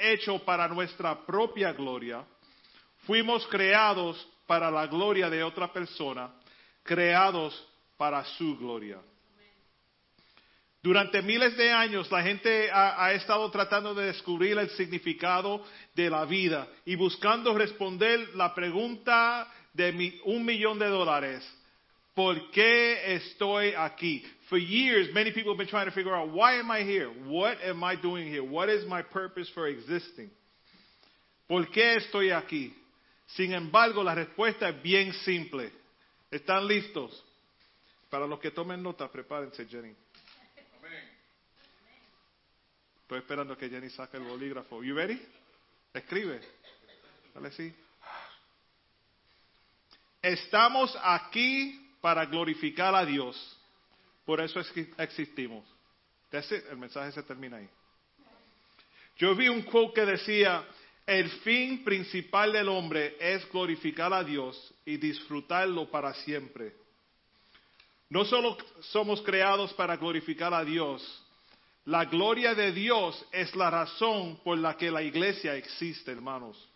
[0.00, 2.24] hechos para nuestra propia gloria,
[3.06, 6.32] fuimos creados para la gloria de otra persona,
[6.82, 8.98] creados para su gloria.
[10.82, 15.64] Durante miles de años la gente ha, ha, estado tratando de descubrir el significado
[15.94, 21.46] de la vida y buscando responder la pregunta de mi, un millón de dólares.
[22.14, 24.24] ¿Por qué estoy aquí?
[24.48, 27.08] For years, many people have been trying to figure out why am I here?
[27.26, 28.42] What am I doing here?
[28.42, 30.30] What is my purpose for existing?
[31.46, 32.72] ¿Por qué estoy aquí?
[33.36, 35.70] Sin embargo, la respuesta es bien simple.
[36.30, 37.22] ¿Están listos?
[38.10, 39.94] Para los que tomen nota, prepárense, Jenny.
[43.02, 44.82] Estoy esperando que Jenny saque el bolígrafo.
[44.82, 45.20] You ready?
[45.92, 46.40] Escribe.
[47.34, 47.74] Dale sí.
[50.22, 53.57] Estamos aquí para glorificar a Dios.
[54.28, 54.60] Por eso
[54.98, 55.64] existimos.
[56.30, 57.68] El mensaje se termina ahí.
[59.16, 60.66] Yo vi un quote que decía,
[61.06, 66.74] el fin principal del hombre es glorificar a Dios y disfrutarlo para siempre.
[68.10, 71.24] No solo somos creados para glorificar a Dios,
[71.86, 76.68] la gloria de Dios es la razón por la que la iglesia existe, hermanos.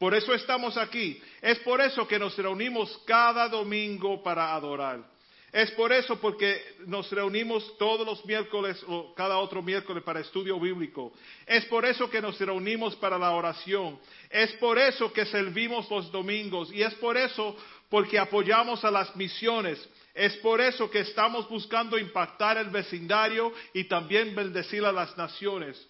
[0.00, 1.22] Por eso estamos aquí.
[1.40, 5.14] Es por eso que nos reunimos cada domingo para adorar.
[5.56, 10.60] Es por eso porque nos reunimos todos los miércoles o cada otro miércoles para estudio
[10.60, 11.14] bíblico.
[11.46, 13.98] Es por eso que nos reunimos para la oración.
[14.28, 16.70] Es por eso que servimos los domingos.
[16.74, 17.56] Y es por eso
[17.88, 19.82] porque apoyamos a las misiones.
[20.12, 25.82] Es por eso que estamos buscando impactar el vecindario y también bendecir a las naciones.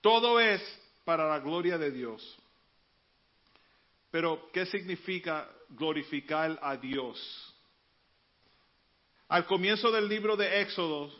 [0.00, 0.62] Todo es
[1.04, 2.38] para la gloria de Dios.
[4.12, 7.47] Pero, ¿qué significa glorificar a Dios?
[9.28, 11.12] Al comienzo del libro de Éxodo,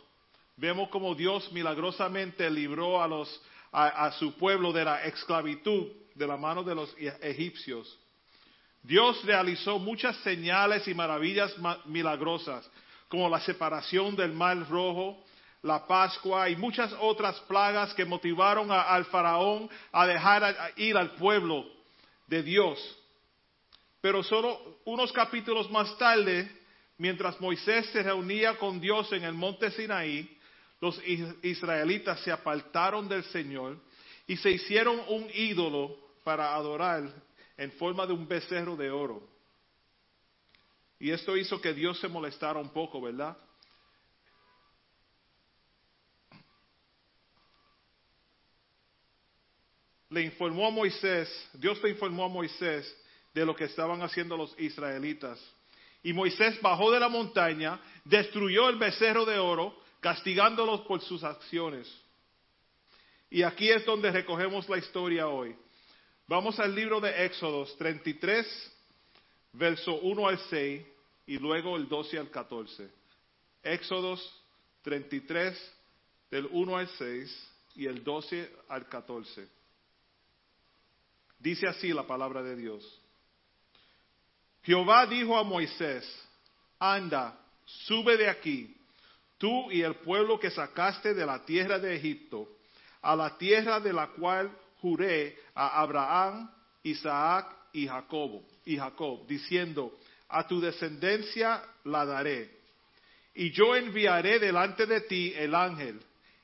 [0.57, 3.39] vemos como Dios milagrosamente libró a, los,
[3.71, 7.99] a, su pueblo de la esclavitud de la mano de los egipcios.
[8.81, 11.53] Dios realizó muchas señales y maravillas
[11.85, 12.67] milagrosas,
[13.09, 15.23] como la separación del mar rojo,
[15.61, 21.11] la Pascua y muchas otras plagas que motivaron a, al faraón a dejar ir al
[21.11, 21.63] pueblo
[22.25, 22.79] de Dios.
[24.01, 26.58] Pero solo unos capítulos más tarde,
[26.99, 30.37] mientras Moisés se reunía con Dios en el monte Sinaí,
[30.81, 31.01] los
[31.41, 33.77] israelitas se apartaron del Señor
[34.27, 37.11] y se hicieron un ídolo para adorar
[37.57, 39.27] en forma de un becerro de oro.
[40.99, 43.37] Y esto hizo que Dios se molestara un poco, ¿verdad?
[50.09, 52.93] Le informó a Moisés, Dios le informó a Moisés
[53.33, 55.39] de lo que estaban haciendo los israelitas.
[56.03, 61.87] Y Moisés bajó de la montaña, destruyó el becerro de oro, castigándolos por sus acciones.
[63.29, 65.55] Y aquí es donde recogemos la historia hoy.
[66.27, 68.73] Vamos al libro de Éxodos 33,
[69.53, 70.85] verso 1 al 6
[71.27, 72.89] y luego el 12 al 14.
[73.63, 74.43] Éxodos
[74.83, 75.75] 33,
[76.31, 79.47] del 1 al 6 y el 12 al 14.
[81.39, 83.01] Dice así la palabra de Dios.
[84.63, 86.05] Jehová dijo a Moisés,
[86.79, 88.75] anda, sube de aquí,
[89.37, 92.47] tú y el pueblo que sacaste de la tierra de Egipto,
[93.01, 96.51] a la tierra de la cual juré a Abraham,
[96.83, 102.59] Isaac y Jacob, y Jacob, diciendo, a tu descendencia la daré.
[103.35, 105.99] Y yo enviaré delante de ti el ángel,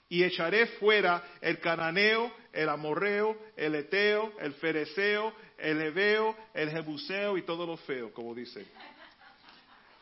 [0.10, 7.38] y echaré fuera el cananeo, el amorreo, el eteo, el fereceo, el heveo, el jebuseo
[7.38, 8.66] y todo lo feo, como dice.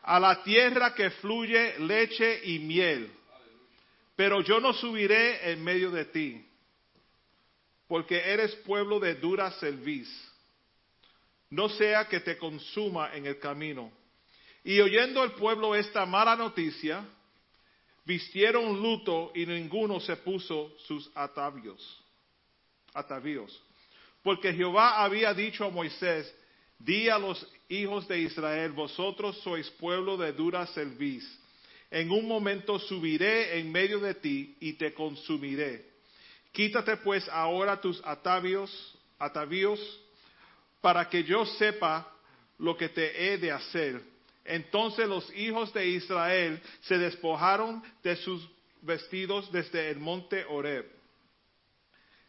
[0.02, 3.10] A la tierra que fluye leche y miel.
[4.16, 6.46] Pero yo no subiré en medio de ti
[7.86, 10.08] porque eres pueblo de dura cerviz.
[11.50, 13.92] No sea que te consuma en el camino.
[14.64, 17.06] Y oyendo el pueblo esta mala noticia,
[18.04, 22.02] vistieron luto y ninguno se puso sus atavios.
[22.92, 23.60] Atavíos.
[24.22, 26.32] Porque Jehová había dicho a Moisés,
[26.78, 31.24] di a los hijos de Israel, vosotros sois pueblo de dura cerviz.
[31.90, 35.94] En un momento subiré en medio de ti y te consumiré
[36.54, 38.70] Quítate pues ahora tus atavios,
[39.18, 39.80] atavíos,
[40.80, 42.08] para que yo sepa
[42.58, 44.00] lo que te he de hacer.
[44.44, 48.46] Entonces los hijos de Israel se despojaron de sus
[48.82, 50.86] vestidos desde el monte Horeb.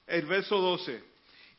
[0.07, 1.03] El verso 12.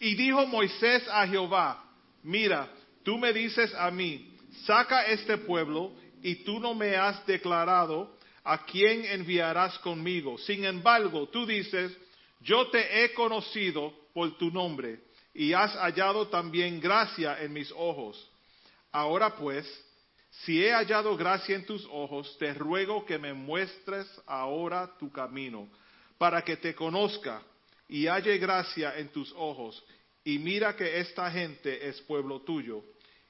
[0.01, 1.85] Y dijo Moisés a Jehová,
[2.23, 2.71] mira,
[3.03, 4.31] tú me dices a mí,
[4.65, 5.93] saca este pueblo
[6.23, 10.39] y tú no me has declarado a quién enviarás conmigo.
[10.39, 11.97] Sin embargo, tú dices,
[12.41, 15.01] yo te he conocido por tu nombre,
[15.35, 18.31] y has hallado también gracia en mis ojos.
[18.91, 19.67] Ahora pues,
[20.45, 25.69] si he hallado gracia en tus ojos, te ruego que me muestres ahora tu camino,
[26.19, 27.43] para que te conozca
[27.89, 29.83] y halle gracia en tus ojos.
[30.25, 32.83] Y mira que esta gente es pueblo tuyo.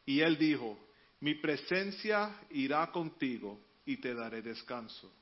[0.05, 0.79] Y él dijo,
[1.20, 5.12] mi presencia irá contigo y te daré descanso.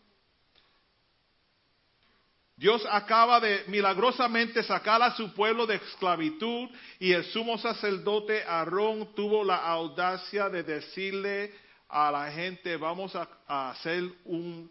[2.57, 6.69] Dios acaba de milagrosamente sacar a su pueblo de esclavitud
[7.01, 11.64] y el sumo sacerdote Aarón tuvo la audacia de decirle
[11.95, 14.69] a la gente, vamos a, hacer un,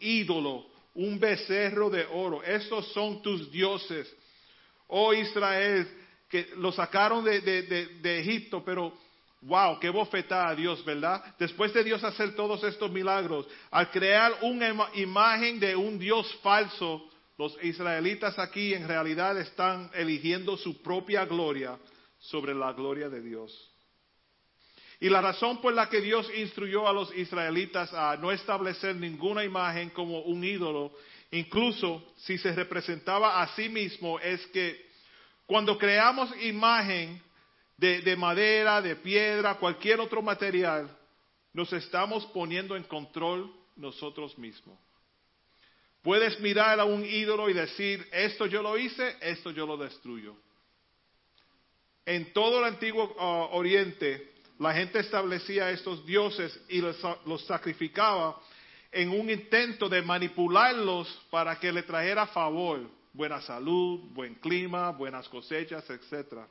[0.00, 2.42] ídolo, un becerro de oro.
[2.42, 4.14] Estos son tus dioses.
[4.88, 5.88] Oh Israel,
[6.28, 8.92] que lo sacaron de, de Egipto, pero
[9.44, 11.34] Wow, qué bofetada a Dios, ¿verdad?
[11.36, 17.10] Después de Dios hacer todos estos milagros, al crear una imagen de un Dios falso,
[17.36, 21.76] los israelitas aquí en realidad están eligiendo su propia gloria
[22.20, 23.71] sobre la gloria de Dios.
[25.02, 29.42] Y la razón por la que Dios instruyó a los israelitas a no establecer ninguna
[29.42, 30.92] imagen como un ídolo,
[31.32, 34.88] incluso si se representaba a sí mismo, es que
[35.44, 37.20] cuando creamos imagen,
[37.76, 40.88] de, madera, de piedra, cualquier otro material,
[41.52, 44.78] nos estamos poniendo en control nosotros mismos.
[46.02, 50.36] Puedes mirar a un ídolo y decir, esto yo lo hice, esto yo lo destruyo.
[52.06, 56.96] En todo el antiguo uh, Oriente, la gente establecía estos dioses y los,
[57.26, 58.40] los, sacrificaba
[58.90, 65.28] en un intento de manipularlos para que le trajera favor, buena salud, buen clima, buenas
[65.28, 66.46] cosechas, etcétera.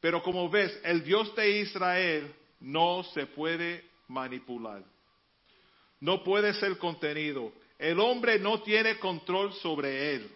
[0.00, 4.82] Pero como ves, el Dios de Israel no se puede manipular.
[6.00, 7.52] No puede ser contenido.
[7.78, 10.30] El hombre no tiene control sobre él.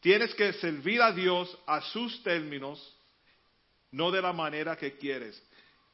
[0.00, 2.96] Tienes que servir a Dios a sus términos,
[3.92, 5.34] no de la manera que quieres.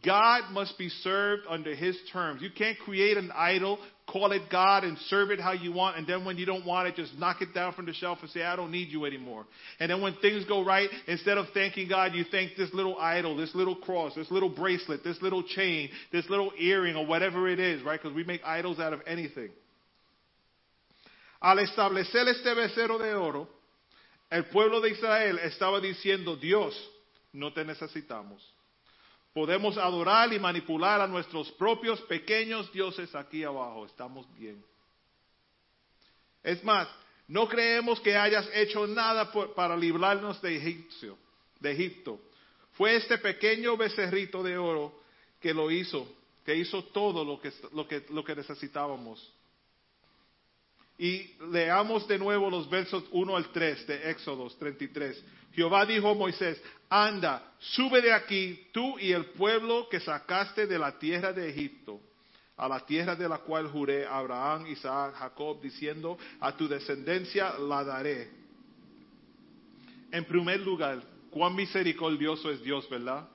[0.05, 2.43] God must be served under His terms.
[2.43, 6.07] You can't create an idol, call it God, and serve it how you want, and
[6.07, 8.43] then when you don't want it, just knock it down from the shelf and say,
[8.43, 9.47] I don't need you anymore.
[9.81, 13.37] And then when things go right, instead of thanking God, you thank this little idol,
[13.37, 17.59] this little cross, this little bracelet, this little chain, this little earring, or whatever it
[17.59, 18.01] is, right?
[18.01, 19.51] Because we make idols out of anything.
[21.43, 23.49] Al establecer este becerro de oro,
[24.31, 26.75] el pueblo de Israel estaba diciendo, Dios,
[27.37, 28.43] no te necesitamos.
[29.33, 33.85] Podemos adorar y manipular a nuestros propios pequeños dioses aquí abajo.
[33.85, 34.65] Estamos bien.
[36.43, 36.89] Es más,
[37.29, 41.19] no creemos que hayas hecho nada para librarnos de, Egipcio,
[41.61, 42.19] de Egipto.
[42.73, 45.03] Fue este pequeño becerrito de oro
[45.39, 46.09] que lo hizo,
[46.45, 49.31] que hizo todo lo que, lo que, lo que necesitábamos.
[50.99, 55.23] Y leamos de nuevo los versos 1 al 3 de Éxodo 33.
[55.53, 60.79] Jehová dijo a Moisés, anda, sube de aquí tú y el pueblo que sacaste de
[60.79, 62.01] la tierra de Egipto,
[62.57, 67.59] a la tierra de la cual juré a Abraham, Isaac, Jacob, diciendo, a tu descendencia
[67.59, 68.31] la daré.
[70.11, 73.29] En primer lugar, cuán misericordioso es Dios, ¿verdad?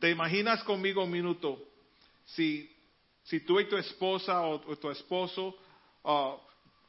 [0.00, 1.58] ¿Te imaginas conmigo un minuto
[2.24, 2.70] si,
[3.22, 5.56] si tú y tu esposa o, tu esposo
[6.02, 6.34] uh,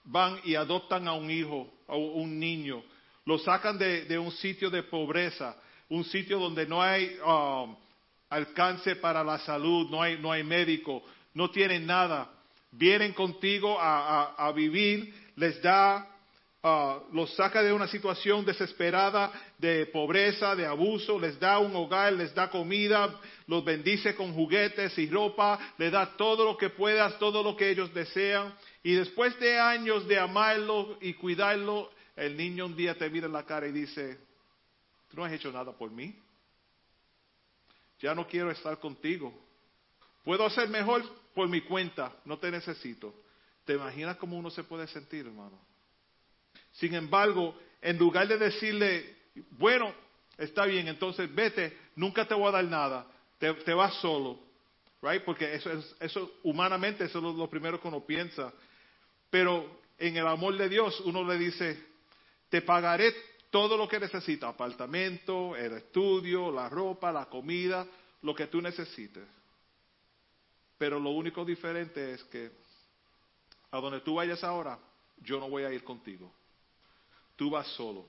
[0.04, 2.84] van y adoptan a un hijo, a un niño,
[3.26, 5.56] lo sacan de, un sitio de pobreza,
[5.90, 7.76] un sitio donde no hay um,
[8.30, 12.30] alcance para la salud, no hay médico, no tienen nada,
[12.72, 16.08] vienen contigo a, vivir, les da,
[16.64, 22.14] uh, los saca de una situación desesperada de pobreza, de abuso, les da un hogar,
[22.14, 27.20] les da comida, los bendice con juguetes y ropa, les da todo lo que puedas,
[27.20, 28.54] todo lo que ellos desean
[28.84, 33.34] y después de años de amarlo y cuidarlo, el niño un día te mira en
[33.34, 34.20] la cara y dice,
[35.10, 36.16] tú no has hecho nada por mí.
[38.00, 39.34] Ya no quiero estar contigo.
[40.24, 41.04] Puedo hacer mejor
[41.34, 43.14] por mi cuenta, no te necesito.
[43.66, 45.73] ¿Te imaginas cómo uno se puede sentir, hermano?
[46.74, 49.16] Sin embargo, en lugar de decirle,
[49.52, 49.94] bueno,
[50.38, 54.40] está bien, entonces vete, nunca te voy a dar nada, te, vas solo,
[55.02, 55.24] right?
[55.24, 58.54] Porque eso, es, eso humanamente, eso es lo primero que uno piensa.
[59.30, 61.84] Pero en el amor de Dios uno le dice,
[62.50, 63.14] te pagaré
[63.50, 67.86] todo lo que necesitas, apartamento, el estudio, la ropa, la comida,
[68.22, 69.24] lo que tú necesites.
[70.78, 72.52] Pero lo único diferente es que
[73.72, 74.80] a donde tú vayas ahora,
[75.22, 76.32] yo no voy a ir contigo.
[77.44, 78.06] Tú vas solo.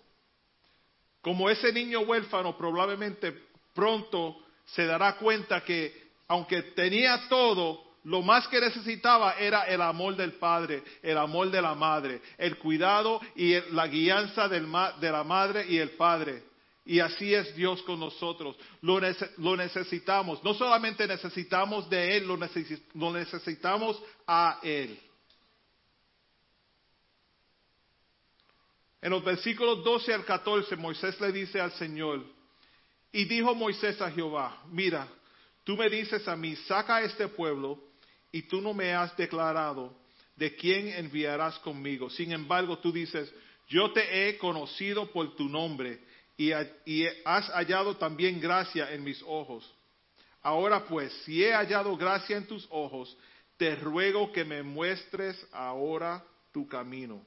[1.20, 3.34] Como ese niño huérfano probablemente
[3.74, 10.14] pronto se dará cuenta que aunque tenía todo, lo más que necesitaba era el amor
[10.14, 14.68] del padre, el amor de la madre, el cuidado y la guianza del
[15.00, 16.44] de la madre y el padre.
[16.84, 18.54] Y así es Dios con nosotros.
[18.82, 19.00] Lo,
[19.56, 20.44] necesitamos.
[20.44, 24.96] No solamente necesitamos de Él, lo, lo necesitamos a Él.
[29.04, 32.24] En los versículos 12 al 14, Moisés le dice al Señor,
[33.12, 35.06] y dijo Moisés a Jehová, mira,
[35.62, 37.78] tú me dices a mí, saca a este pueblo
[38.32, 39.94] y tú no me has declarado
[40.36, 42.08] de quién enviarás conmigo.
[42.08, 43.30] Sin embargo, tú dices,
[43.68, 46.00] yo te he conocido por tu nombre
[46.38, 46.52] y,
[47.26, 49.70] has hallado también gracia en mis ojos.
[50.40, 53.14] Ahora pues, si he hallado gracia en tus ojos,
[53.58, 57.22] te ruego que me muestres ahora tu camino,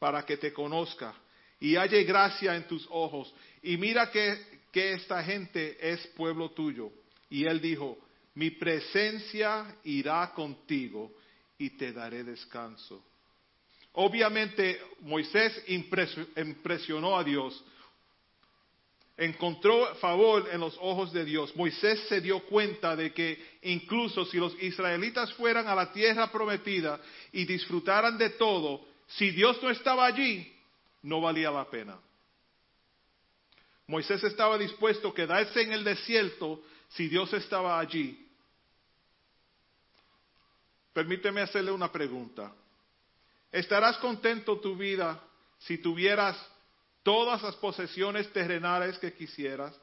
[0.00, 1.14] para que te conozca
[1.60, 3.32] y halle gracia en tus ojos.
[3.62, 4.36] Y mira que,
[4.72, 6.90] que esta gente es pueblo tuyo.
[7.28, 7.98] Y él dijo,
[8.34, 11.12] mi presencia irá contigo
[11.58, 13.04] y te daré descanso.
[13.92, 15.62] Obviamente Moisés
[16.36, 17.62] impresionó a Dios,
[19.18, 21.54] encontró favor en los ojos de Dios.
[21.56, 26.98] Moisés se dio cuenta de que incluso si los israelitas fueran a la tierra prometida
[27.32, 30.52] y disfrutaran de todo, si Dios no estaba allí,
[31.02, 31.98] no valía la pena.
[33.86, 38.28] Moisés estaba dispuesto a quedarse en el desierto si Dios estaba allí.
[40.92, 42.52] Permíteme hacerle una pregunta.
[43.50, 45.20] ¿Estarás contento tu vida
[45.58, 46.36] si tuvieras
[47.02, 49.74] todas las posesiones terrenales que quisieras,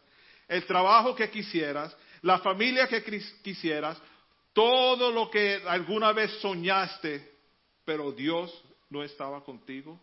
[0.47, 3.03] el trabajo que quisieras, la familia que
[3.43, 4.01] quisieras,
[4.53, 7.35] todo lo que alguna vez soñaste,
[7.83, 8.51] pero Dios
[8.89, 9.97] no estaba contigo?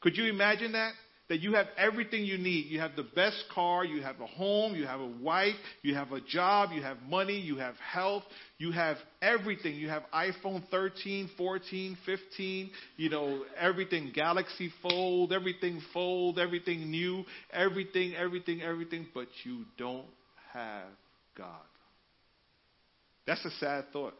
[0.00, 0.92] Could you imagine that?
[1.28, 2.66] that you have everything you need.
[2.66, 6.12] You have the best car, you have a home, you have a wife, you have
[6.12, 8.22] a job, you have money, you have health,
[8.58, 9.74] you have everything.
[9.74, 17.24] You have iPhone 13, 14, 15, you know, everything Galaxy Fold, everything Fold, everything new,
[17.52, 20.06] everything, everything, everything, but you don't
[20.52, 20.88] have
[21.36, 21.48] God.
[23.26, 24.14] That's a sad thought.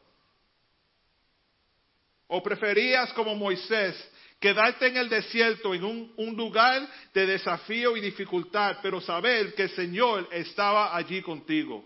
[2.29, 3.95] O preferías como Moisés
[4.39, 9.71] Quedarte en el desierto, en un, lugar de desafío y dificultad, pero saber que el
[9.71, 11.85] Señor estaba allí contigo.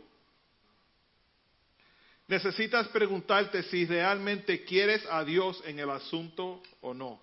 [2.27, 7.21] Necesitas preguntarte si realmente quieres a Dios en el asunto o no.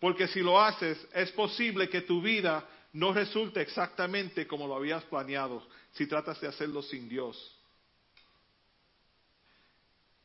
[0.00, 5.04] Porque si lo haces, es posible que tu vida no resulte exactamente como lo habías
[5.04, 7.54] planeado si tratas de hacerlo sin Dios.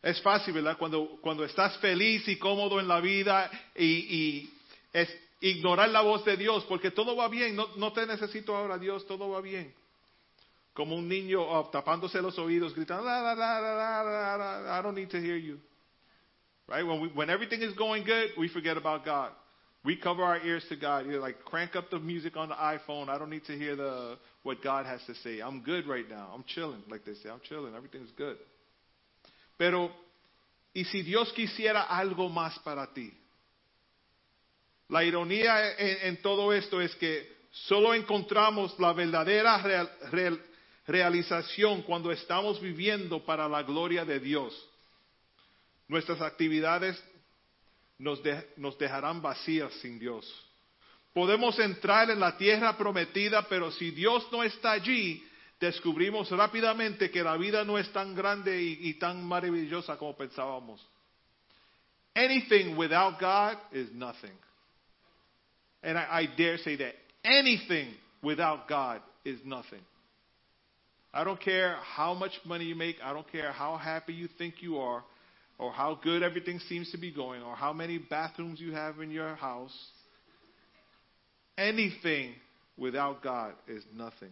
[0.02, 0.78] Es fácil, ¿verdad?
[0.78, 4.50] Cuando, cuando estás feliz y cómodo en la vida y,
[4.92, 5.10] es
[5.42, 9.06] ignorar la voz de Dios, porque todo va bien, no, no, te necesito ahora, Dios,
[9.06, 9.74] todo va bien.
[10.74, 15.18] Como un niño oh, tapándose los oídos, gritando, la, la, la, I don't need to
[15.18, 15.60] hear you.
[16.68, 16.86] Right?
[16.86, 19.32] When, we, when everything is going good, we forget about God.
[19.84, 21.06] We cover our ears to God.
[21.06, 23.10] You're like, crank up the music on the iPhone.
[23.10, 25.42] I don't need to hear the what God has to say.
[25.42, 26.30] I'm good right now.
[26.34, 27.30] I'm chilling, like they say.
[27.30, 27.76] I'm chilling.
[27.76, 28.38] Everything's good.
[29.62, 29.96] Pero,
[30.74, 33.14] ¿y si Dios quisiera algo más para ti?
[34.90, 39.62] La ironía en, todo esto es que solo encontramos la verdadera
[40.88, 44.68] realización cuando estamos viviendo para la gloria de Dios.
[45.88, 47.00] Nuestras actividades
[48.00, 48.20] nos,
[48.58, 50.26] nos dejarán vacías sin Dios.
[51.14, 55.24] Podemos entrar en la tierra prometida, pero si Dios no está allí,
[55.62, 60.86] descubrimos rápidamente que la vida no es tan grande y, y tan maravillosa como pensábamos.
[62.16, 64.34] Anything without God is nothing.
[65.84, 69.82] And I, I dare say that anything without God is nothing.
[71.14, 72.96] I don't care how much money you make.
[73.04, 75.04] I don't care how happy you think you are,
[75.60, 79.12] or how good everything seems to be going, or how many bathrooms you have in
[79.12, 79.76] your house.
[81.58, 82.34] Anything
[82.78, 84.32] without God is nothing.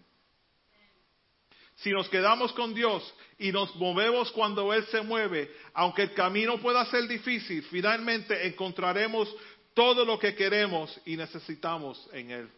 [1.82, 6.60] Si nos quedamos con Dios y nos movemos cuando Él se mueve, aunque el camino
[6.60, 9.34] pueda ser difícil, finalmente encontraremos
[9.74, 12.52] todo lo que queremos y necesitamos en Él.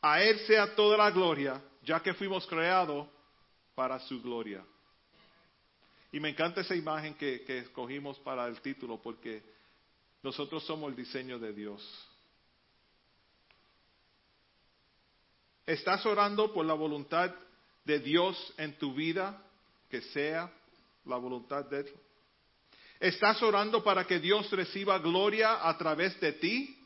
[0.00, 3.08] A Él sea toda la gloria, ya que fuimos creados
[3.74, 4.64] para su gloria.
[6.12, 9.42] Y me encanta esa imagen que, que escogimos para el título, porque
[10.22, 12.08] nosotros somos el diseño de Dios.
[15.66, 17.34] ¿Estás orando por la voluntad
[17.88, 19.42] de Dios en tu vida,
[19.90, 20.52] que sea
[21.06, 21.92] la voluntad de Él?
[23.00, 26.78] ¿Estás orando para que Dios reciba gloria a través de ti,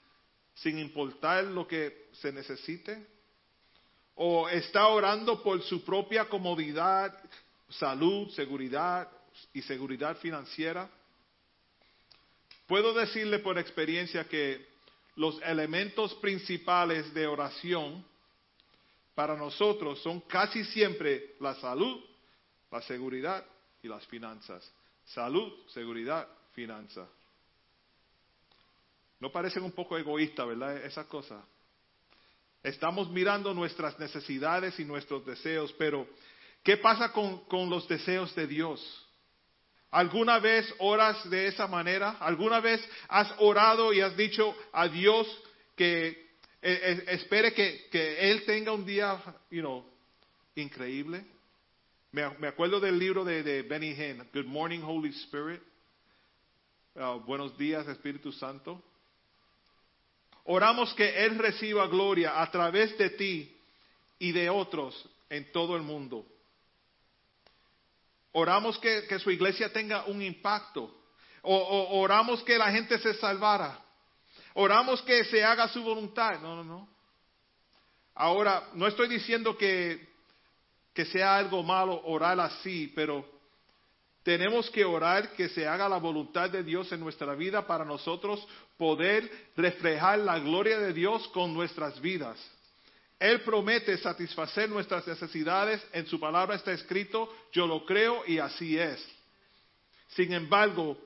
[0.54, 3.04] sin importar lo que se necesite?
[4.14, 7.18] ¿O está orando por su propia comodidad,
[7.68, 9.10] salud, seguridad
[9.52, 10.88] y seguridad financiera.
[12.66, 14.66] Puedo decirle por experiencia que
[15.16, 18.04] los elementos principales de oración
[19.14, 22.02] para nosotros son casi siempre la salud,
[22.70, 23.44] la seguridad
[23.82, 24.70] y las finanzas.
[25.04, 27.08] Salud, seguridad, finanzas.
[29.20, 30.84] ¿No parecen un poco egoístas, verdad?
[30.84, 31.44] Esas cosas.
[32.62, 36.06] Estamos mirando nuestras necesidades y nuestros deseos, pero
[36.62, 39.08] ¿qué pasa con, con los deseos de Dios?
[39.90, 42.16] ¿Alguna vez oras de esa manera?
[42.20, 45.26] ¿Alguna vez has orado y has dicho a Dios
[45.76, 46.21] que
[46.62, 49.84] eh, eh, espere que, Él tenga un día, you know,
[50.54, 51.24] increíble?
[52.12, 55.62] Me, acuerdo del libro de, de, Benny Hinn, Good Morning Holy Spirit.
[56.94, 58.82] Uh, buenos días Espíritu Santo.
[60.44, 63.56] Oramos que Él reciba gloria a través de ti
[64.18, 66.26] y de otros en todo el mundo.
[68.32, 70.94] Oramos que, su iglesia tenga un impacto.
[71.42, 73.78] O, oramos que la gente se salvara.
[74.54, 76.40] Oramos que se haga su voluntad.
[76.40, 76.88] No, no, no.
[78.14, 80.08] Ahora, no estoy diciendo que,
[80.92, 83.26] que sea algo malo orar así, pero
[84.22, 88.46] tenemos que orar que se haga la voluntad de Dios en nuestra vida para nosotros
[88.76, 92.38] poder reflejar la gloria de Dios con nuestras vidas.
[93.18, 98.78] Él promete satisfacer nuestras necesidades, en su palabra está escrito, yo lo creo y así
[98.78, 99.00] es.
[100.08, 100.98] Sin embargo,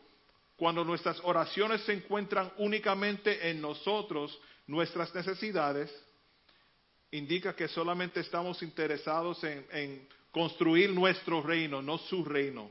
[0.57, 5.95] cuando nuestras oraciones se encuentran únicamente en nosotros, nuestras necesidades,
[7.11, 12.71] indica que solamente estamos interesados en, construir nuestro reino, no su reino.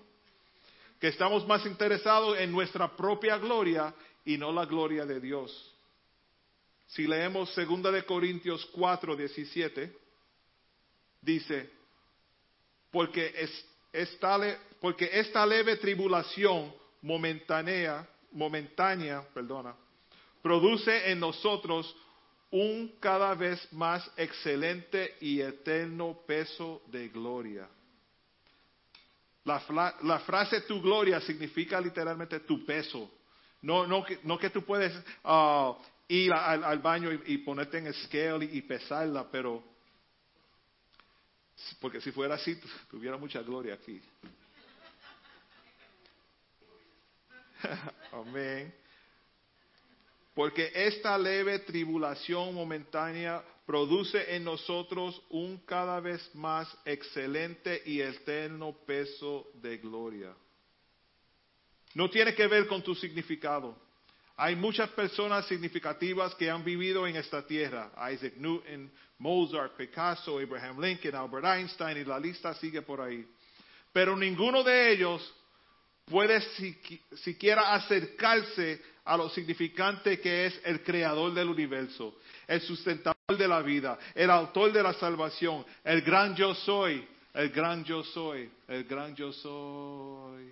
[1.00, 5.74] Que estamos más interesados en nuestra propia gloria y no la gloria de Dios.
[6.88, 9.98] Si leemos 2 de Corintios 4, 17,
[11.22, 11.70] dice,
[12.92, 16.72] porque, es, esta, porque esta leve tribulación
[17.06, 19.76] momentánea, momentánea, perdona,
[20.42, 21.96] produce en nosotros
[22.50, 27.70] un cada vez más excelente y eterno peso de gloria.
[29.44, 29.62] La,
[30.02, 33.12] la, frase tu gloria significa literalmente tu peso.
[33.62, 34.92] No, no, no que tú puedes
[35.24, 35.76] uh,
[36.08, 39.64] ir al, al baño y, y, ponerte en scale y, y, pesarla, pero
[41.80, 44.02] porque si fuera así tuviera mucha gloria aquí.
[48.12, 48.74] Amén.
[50.34, 58.74] Porque esta leve tribulación momentánea produce en nosotros un cada vez más excelente y eterno
[58.86, 60.36] peso de gloria.
[61.94, 63.76] No tiene que ver con tu significado.
[64.38, 67.90] Hay muchas personas significativas que han vivido en esta tierra.
[68.12, 73.26] Isaac Newton, Mozart, Picasso, Abraham Lincoln, Albert Einstein y la lista sigue por ahí.
[73.94, 75.34] Pero ninguno de ellos
[76.06, 76.42] puede
[77.16, 82.16] siquiera acercarse a lo significante que es el creador del universo,
[82.48, 87.50] el sustentador de la vida, el autor de la salvación, el gran yo soy, el
[87.50, 90.52] gran yo soy, el gran yo soy.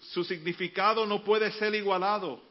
[0.00, 2.42] Su significado no puede ser igualado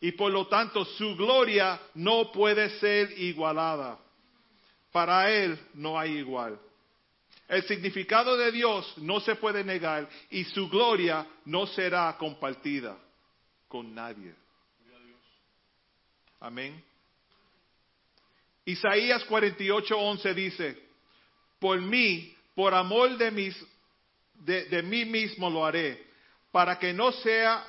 [0.00, 3.98] y por lo tanto su gloria no puede ser igualada.
[4.92, 6.58] Para Él no hay igual.
[7.48, 12.96] El significado de Dios no se puede negar y su gloria no será compartida
[13.68, 14.34] con nadie.
[16.40, 16.82] Amén.
[18.64, 20.82] Isaías 48:11 dice,
[21.58, 23.66] por mí, por amor de mis
[24.34, 26.06] de, de mí mismo lo haré,
[26.50, 27.66] para que no sea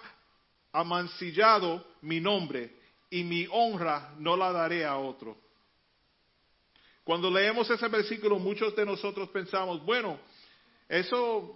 [0.72, 2.76] amancillado mi nombre
[3.10, 5.45] y mi honra no la daré a otro.
[7.06, 10.20] Cuando leemos ese versículo, muchos de nosotros pensamos, bueno,
[10.90, 11.56] eso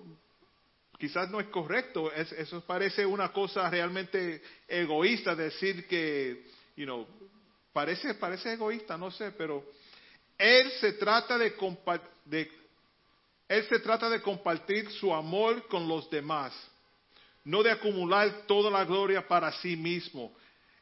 [1.00, 7.08] quizás no es correcto, es, eso parece una cosa realmente egoísta, decir que, you know,
[7.74, 9.66] parece, parece egoísta, no sé, pero
[10.38, 11.56] él se trata de,
[12.26, 12.52] de
[13.48, 16.54] él se trata de compartir su amor con los demás,
[17.44, 20.32] no de acumular toda la gloria para sí mismo.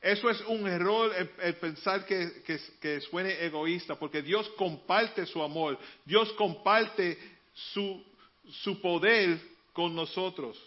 [0.02, 2.44] Eso es un error el, pensar que,
[2.80, 7.18] que, suene egoísta, porque Dios comparte su amor, Dios comparte
[7.54, 8.04] su,
[8.50, 9.40] su poder
[9.74, 10.58] con nosotros.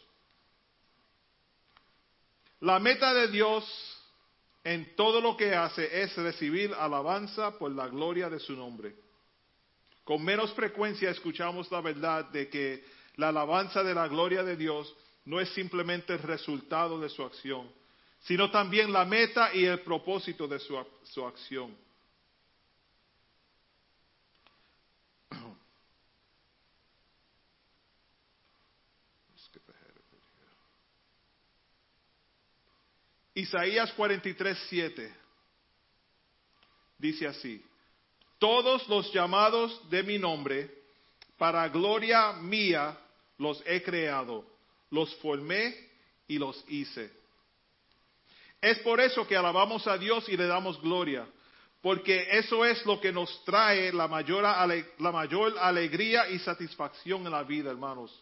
[2.61, 3.65] La meta de Dios
[4.65, 8.95] en todo lo que hace es recibir alabanza por la gloria de su nombre.
[10.05, 12.85] Con menos frecuencia escuchamos la verdad de que
[13.17, 17.71] la alabanza de la gloria de Dios no es simplemente el resultado de su acción,
[18.21, 21.77] sino también la meta y el propósito de su, su acción.
[33.35, 35.21] Isaías 43, 7
[37.01, 37.65] dice así,
[38.39, 40.71] todos los llamados de mi nombre,
[41.39, 42.99] para gloria mía
[43.39, 44.45] los he creado,
[44.91, 45.89] los formé
[46.29, 47.20] y los hice.
[48.61, 51.27] Es por eso que alabamos a Dios y le damos gloria,
[51.81, 57.33] porque eso es lo que nos trae la mayor, la mayor alegría y satisfacción en
[57.33, 58.13] la vida, hermanos.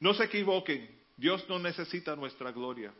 [0.00, 2.92] No se equivoquen, Dios no necesita nuestra gloria.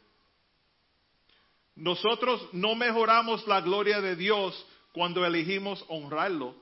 [1.76, 6.54] Nosotros no mejoramos la gloria de Dios cuando elegimos honrarlo.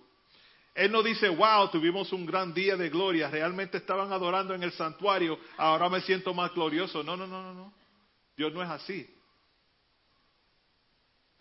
[0.74, 4.72] Él no dice, wow, tuvimos un gran día de gloria, realmente estaban adorando en el
[4.72, 7.02] santuario, ahora me siento más glorioso.
[7.02, 7.72] No, no, no, no, no.
[8.36, 9.06] Dios no es así.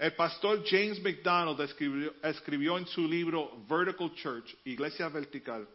[0.02, 1.62] El pastor James McDonald
[2.24, 5.68] escribió, en su libro Vertical Church, Iglesia Vertical,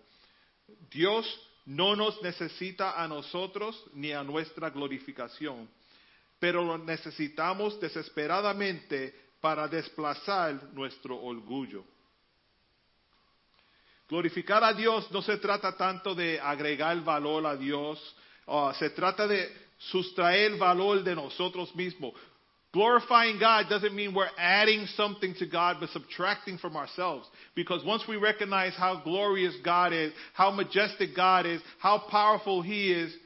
[0.91, 1.25] Dios
[1.67, 5.69] no nos necesita a nosotros ni a nuestra glorificación,
[6.41, 11.85] pero lo necesitamos desesperadamente para desplazar nuestro orgullo.
[14.09, 19.29] Glorificar a Dios no se trata tanto de agregar valor a Dios, uh, se trata
[19.29, 22.15] de sustraer valor de nosotros mismos.
[22.77, 27.27] Glorifying God doesn't mean we're adding something to God, but subtracting from ourselves.
[27.55, 32.93] Because once we recognize how glorious God is, how majestic God is, how powerful He
[32.93, 33.17] is,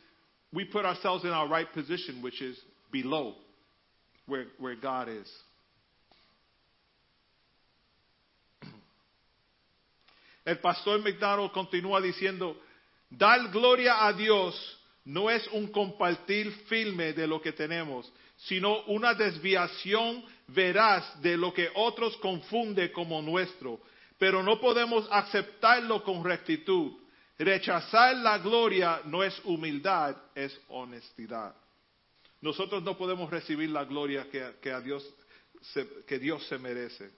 [0.52, 2.56] we put ourselves in our right position, which is
[2.92, 3.34] below
[4.26, 5.28] where, where God is.
[10.46, 12.54] El pastor McDonald continúa diciendo,
[13.10, 14.54] dar gloria a Dios
[15.04, 21.52] no es un compartir firme de lo que tenemos, sino una desviación veraz de lo
[21.52, 23.80] que otros confunde como nuestro.
[24.18, 26.92] Pero no podemos aceptarlo con rectitud.
[27.38, 31.54] Rechazar la gloria no es humildad, es honestidad.
[32.42, 35.06] Nosotros no podemos recibir la gloria que, a Dios
[36.06, 37.10] que Dios se merece.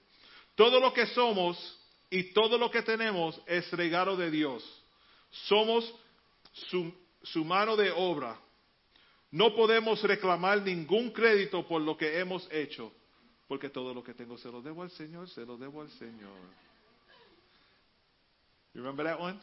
[0.54, 1.78] Todo lo que somos
[2.10, 4.62] y todo lo que tenemos es regalo de Dios.
[5.30, 5.92] Somos
[6.52, 8.36] su, su mano de obra.
[9.30, 12.92] No podemos reclamar ningún crédito por lo que hemos hecho,
[13.48, 16.38] porque todo lo que tengo se lo debo al Señor, se lo debo al Señor.
[18.74, 19.38] You remember that one?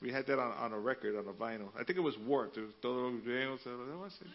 [0.00, 1.72] We had that on, on a record, on a vinyl.
[1.74, 2.58] I think it was warped.
[2.80, 4.34] Todo lo que tengo se lo debo al Señor.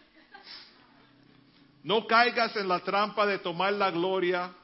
[1.82, 4.54] No caigas en la trampa de tomar la gloria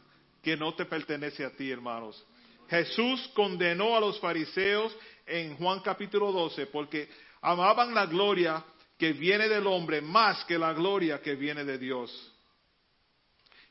[0.43, 2.25] que no te pertenece a ti, hermanos.
[2.69, 7.09] Jesús condenó a los fariseos en Juan capítulo 12 porque
[7.41, 8.65] amaban la gloria
[8.99, 12.33] que viene del hombre más que la gloria que viene de Dios.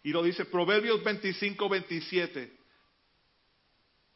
[0.03, 2.57] Y lo dice Proverbios 25, 27.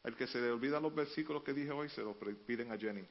[0.03, 3.03] El que se le olvida los versículos que dije hoy, se lo piden a Jenny.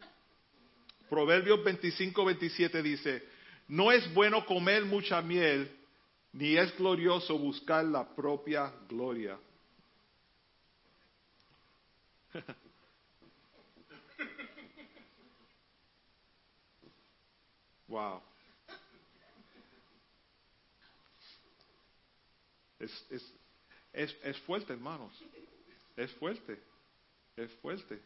[1.08, 3.22] Proverbios 25, 27 dice,
[3.68, 5.70] no es bueno comer mucha miel,
[6.32, 9.38] ni es glorioso buscar la propia gloria.
[17.92, 18.22] wow.
[22.80, 23.34] Es, es,
[23.92, 25.12] es, es, fuerte, hermanos.
[25.96, 26.58] Es fuerte.
[27.36, 28.00] Es fuerte.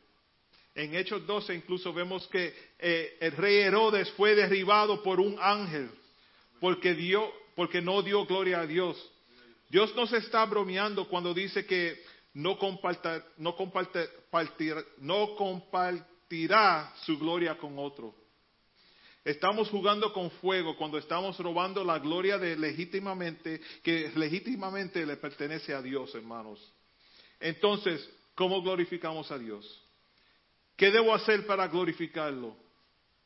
[0.74, 5.90] En Hechos 12 incluso vemos que eh, el rey Herodes fue derribado por un ángel
[6.60, 8.96] porque dio porque no dio gloria a Dios.
[9.70, 12.58] Dios no se está bromeando cuando dice que no,
[13.38, 13.56] no,
[14.98, 18.25] no compartirá su gloria con otro.
[19.26, 25.74] Estamos jugando con fuego cuando estamos robando la gloria de legítimamente, que legítimamente le pertenece
[25.74, 26.60] a Dios, hermanos.
[27.40, 29.82] Entonces, ¿cómo glorificamos a Dios?
[30.76, 32.56] ¿Qué debo hacer para glorificarlo?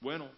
[0.01, 0.31] Bueno,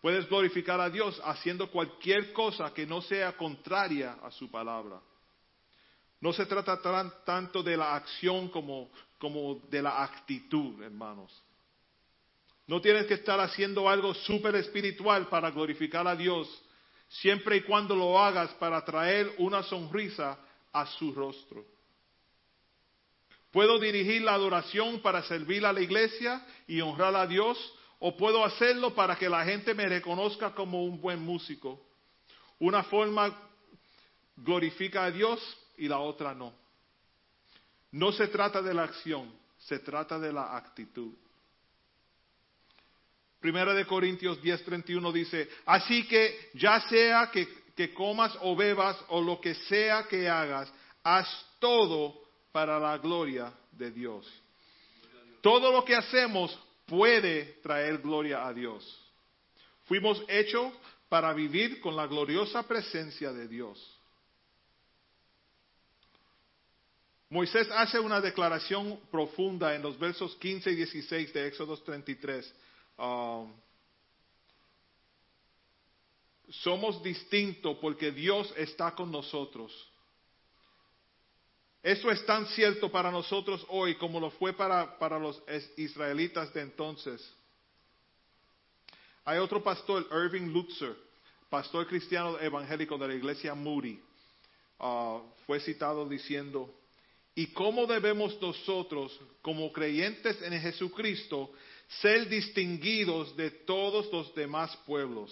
[0.00, 4.98] Puedes glorificar a Dios haciendo cualquier cosa que no sea contraria a su palabra.
[6.20, 6.80] No se trata
[7.24, 11.30] tanto de la acción como, como de la actitud, hermanos.
[12.70, 16.46] No tienes que estar haciendo algo súper espiritual para glorificar a Dios,
[17.08, 20.38] siempre y cuando lo hagas para traer una sonrisa
[20.72, 21.66] a su rostro.
[23.50, 27.58] Puedo dirigir la adoración para servir a la iglesia y honrar a Dios,
[27.98, 31.84] o puedo hacerlo para que la gente me reconozca como un buen músico.
[32.60, 33.36] Una forma
[34.36, 35.40] glorifica a Dios
[35.76, 36.54] y la otra no.
[37.90, 39.28] No se trata de la acción,
[39.58, 41.12] se trata de la actitud.
[43.40, 47.60] Primera de Corintios 10:31 dice, así que ya sea que,
[47.94, 50.70] comas o bebas o lo que sea que hagas,
[51.02, 51.26] haz
[51.58, 52.20] todo
[52.52, 54.30] para la gloria de Dios.
[55.40, 58.84] Todo lo que hacemos puede traer gloria a Dios.
[59.86, 60.74] Fuimos hechos
[61.08, 63.98] para vivir con la gloriosa presencia de Dios.
[67.30, 72.52] Moisés hace una declaración profunda en los versos 15 y 16 de Éxodo 33.
[73.00, 73.50] Um,
[76.50, 79.72] somos distintos porque Dios está con nosotros.
[81.82, 85.42] Eso es tan cierto para nosotros hoy como lo fue para, para los
[85.78, 87.26] israelitas de entonces.
[89.24, 90.94] Hay otro pastor, Irving Lutzer,
[91.48, 93.98] pastor cristiano evangélico de la iglesia Moody,
[94.78, 96.74] uh, fue citado diciendo,
[97.34, 101.50] ¿y cómo debemos nosotros, como creyentes en Jesucristo,
[101.98, 105.30] ser distinguidos de todos los demás pueblos?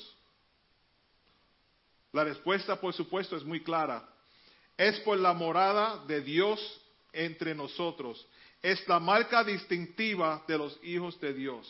[2.12, 4.02] La respuesta, por supuesto, es muy clara.
[4.76, 6.60] Es por la morada de Dios
[7.12, 8.24] entre nosotros.
[8.62, 11.66] Es la marca distintiva de los hijos de Dios.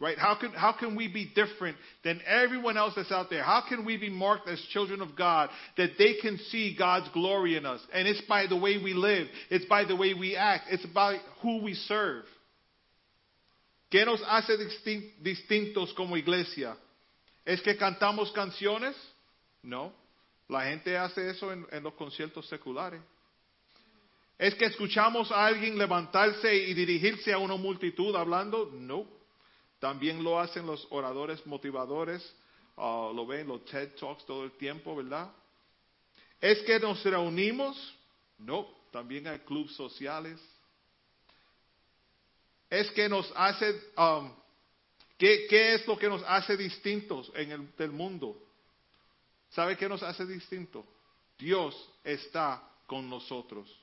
[0.00, 0.16] Right?
[0.16, 3.42] How can, how can we be different than everyone else that's out there?
[3.42, 7.56] How can we be marked as children of God that they can see God's glory
[7.56, 7.80] in us?
[7.92, 9.26] And it's by the way we live.
[9.50, 10.66] It's by the way we act.
[10.70, 12.24] It's by who we serve.
[13.88, 14.56] ¿Qué nos hace
[15.20, 16.76] distintos como iglesia?
[17.44, 18.94] ¿Es que cantamos canciones?
[19.62, 19.92] No.
[20.48, 23.00] La gente hace eso en, los conciertos seculares.
[24.38, 28.70] ¿Es que escuchamos a alguien levantarse y dirigirse a una multitud hablando?
[28.74, 29.06] No.
[29.78, 32.22] También lo hacen los oradores motivadores,
[32.76, 35.30] ah, lo ven los TED Talks todo el tiempo, ¿verdad?
[36.40, 37.96] ¿Es que nos reunimos?
[38.38, 40.40] No, también hay clubes sociales.
[42.70, 44.32] ¿Es que nos hace, um,
[45.16, 48.36] ¿qué, es lo que nos hace distintos en el del mundo?
[49.50, 50.84] ¿Sabe qué nos hace distintos?
[51.38, 53.74] Dios está con nosotros.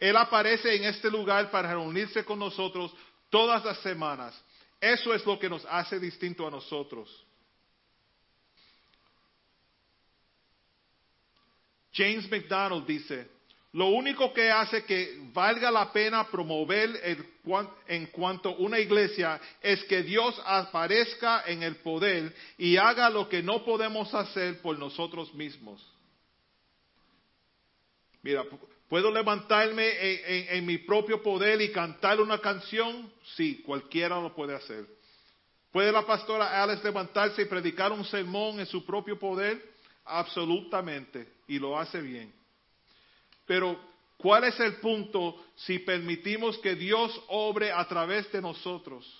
[0.00, 2.92] Él aparece en este lugar para reunirse con nosotros
[3.30, 4.40] todas las semanas.
[4.80, 7.24] Eso es lo que nos hace distinto a nosotros.
[11.92, 13.28] James McDonald dice,
[13.72, 17.00] lo único que hace que valga la pena promover
[17.86, 23.42] en cuanto una iglesia es que Dios aparezca en el poder y haga lo que
[23.42, 25.86] no podemos hacer por nosotros mismos.
[28.22, 28.44] Mira,
[28.88, 33.12] ¿Puedo levantarme en, mi propio poder y cantar una canción?
[33.36, 34.86] Sí, cualquiera lo puede hacer.
[35.70, 39.62] ¿Puede la pastora Alice levantarse y predicar un sermón en su propio poder?
[40.06, 42.32] Absolutamente, y lo hace bien.
[43.48, 43.80] Pero,
[44.18, 49.10] ¿cuál es el punto si permitimos que Dios obre a través de nosotros?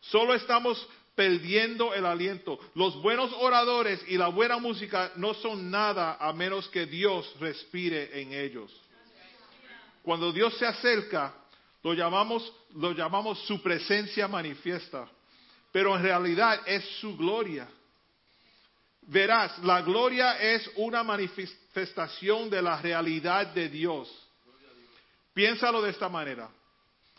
[0.00, 2.60] Solo estamos perdiendo el aliento.
[2.74, 8.22] Los buenos oradores y la buena música no son nada a menos que Dios respire
[8.22, 8.72] en ellos.
[10.02, 11.34] Cuando Dios se acerca,
[11.82, 12.52] lo llamamos,
[12.96, 15.08] llamamos su presencia manifiesta,
[15.72, 17.68] pero en realidad es su gloria.
[19.02, 24.08] Verás, la gloria es una manifestación de la realidad de Dios.
[25.34, 26.50] Piénsalo de esta manera.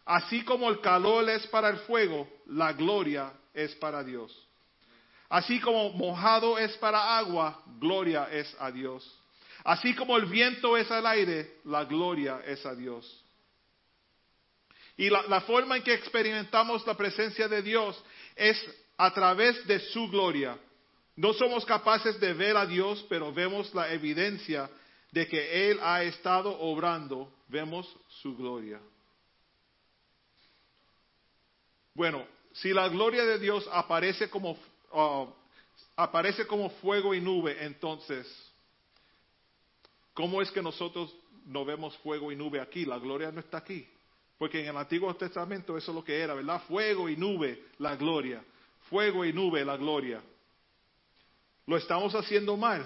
[0.05, 4.31] Así como el calor es para el fuego, la gloria es para Dios.
[5.29, 9.03] Así como mojado es para agua, gloria es a Dios.
[9.63, 13.23] Así como el viento es al aire, la gloria es a Dios.
[14.97, 17.99] Y la, forma en que experimentamos la presencia de Dios
[18.35, 18.63] es
[18.97, 20.57] a través de su gloria.
[21.15, 24.69] No somos capaces de ver a Dios, pero vemos la evidencia
[25.11, 28.79] de que Él ha estado obrando, vemos su gloria.
[31.93, 34.57] Bueno, si la gloria de Dios aparece como,
[34.91, 35.27] uh,
[35.95, 38.27] aparece como fuego y nube, entonces,
[40.15, 42.85] ¿cómo es que nosotros no vemos fuego y nube aquí?
[42.85, 43.87] La gloria no está aquí.
[44.39, 46.63] Porque en el Antiguo Testamento eso es lo que era, ¿verdad?
[46.67, 48.43] Fuego y nube, la gloria.
[48.89, 50.21] Fuego y nube, la gloria.
[51.65, 52.85] Lo estamos haciendo mal.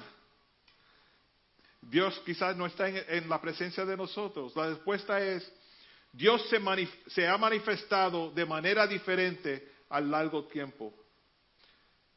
[1.82, 4.56] Dios quizás no está en la presencia de nosotros.
[4.56, 5.52] La respuesta es,
[6.12, 6.44] Dios
[7.08, 10.94] se, ha manifestado de manera diferente al largo tiempo.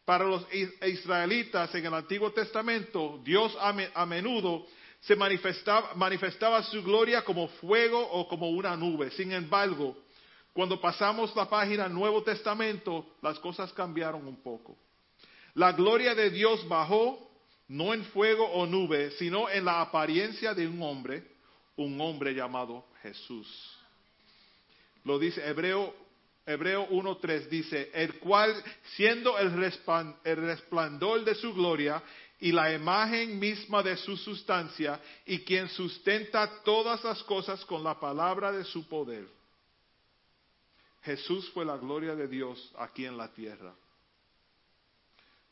[0.05, 4.67] Para los israelitas en el Antiguo Testamento, Dios a, menudo
[5.01, 9.11] se manifestaba, manifestaba su gloria como fuego o como una nube.
[9.13, 9.97] Sin embargo,
[10.53, 14.77] cuando pasamos la página Nuevo Testamento, las cosas cambiaron un poco.
[15.55, 17.31] La gloria de Dios bajó
[17.69, 21.25] no en fuego o nube, sino en la apariencia de un hombre,
[21.77, 23.49] un hombre llamado Jesús.
[25.05, 25.95] Lo dice Hebreo,
[26.45, 28.55] Hebreo 1.3, dice, el cual
[28.97, 32.03] siendo el resplandor de su gloria
[32.41, 38.01] y la imagen misma de su sustancia y quien sustenta todas las cosas con la
[38.01, 39.27] palabra de su poder.
[41.03, 43.75] Jesús fue la gloria de Dios aquí en la tierra.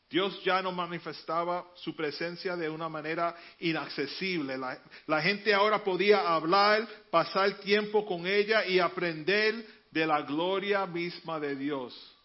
[0.09, 4.57] Dios ya no manifestaba su presencia de una manera inaccesible.
[4.57, 11.39] La, gente ahora podía hablar, pasar tiempo con ella y aprender de la gloria misma
[11.39, 12.15] de Dios.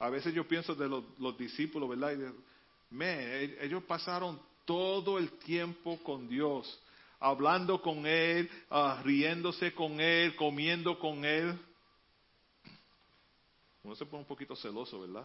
[0.00, 2.12] A veces yo pienso de los, los discípulos, ¿verdad?
[2.12, 6.80] Y de, ellos pasaron todo el tiempo con Dios,
[7.20, 11.56] hablando con Él, uh, riéndose con Él, comiendo con Él.
[13.86, 15.24] Uno se pone un poquito celoso, ¿verdad?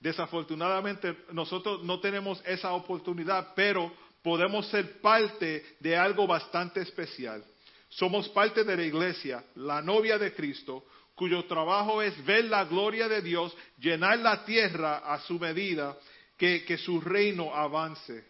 [0.00, 7.44] Desafortunadamente nosotros no tenemos esa oportunidad, pero podemos ser parte de algo bastante especial.
[7.88, 13.06] Somos parte de la iglesia, la novia de Cristo, cuyo trabajo es ver la gloria
[13.06, 15.96] de Dios, llenar la tierra a su medida,
[16.36, 18.24] que, que su reino avance.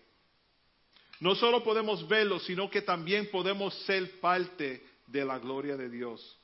[1.20, 6.38] No solo podemos verlo, sino que también podemos ser parte de la gloria de Dios.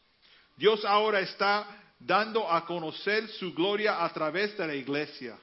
[0.56, 5.38] Dios ahora está dando a conocer su gloria a través de la iglesia.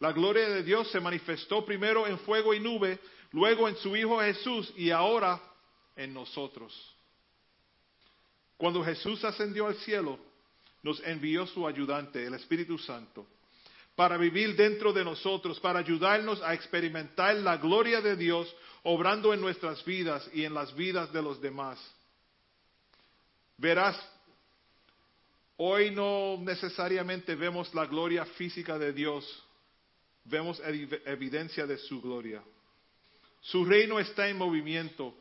[0.00, 2.98] La gloria de Dios se manifestó primero en fuego y nube,
[3.32, 5.40] luego en su Hijo Jesús y ahora
[5.96, 6.74] en nosotros.
[8.56, 10.18] Cuando Jesús ascendió al cielo,
[10.82, 13.26] nos envió su ayudante, el Espíritu Santo,
[13.94, 18.52] para vivir dentro de nosotros, para ayudarnos a experimentar la gloria de Dios
[18.84, 21.78] obrando en nuestras vidas y en las vidas de los demás.
[23.56, 24.00] Verás,
[25.60, 29.44] Hoy no necesariamente vemos la gloria física de Dios,
[30.22, 32.40] vemos evidencia de su gloria.
[33.40, 35.14] Su reino está en movimiento.